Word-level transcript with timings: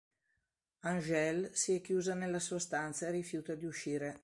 Angèle 0.81 1.51
si 1.53 1.75
è 1.75 1.81
chiusa 1.81 2.15
nella 2.15 2.39
sua 2.39 2.57
stanza 2.57 3.05
e 3.07 3.11
rifiuta 3.11 3.53
di 3.53 3.65
uscire. 3.65 4.19